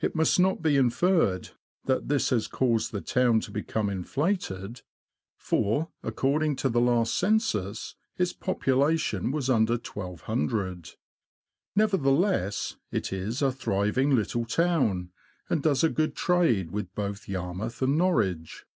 [0.00, 1.50] It must not be inferred
[1.84, 4.82] that this has caused the town to become inflated,
[5.36, 10.94] for, according to the last census, its popula tion was under 1,200.
[11.76, 15.12] Nevertheless, it is a thriving little town,
[15.48, 18.66] and does a good trade with both Yar mouth and Norwich.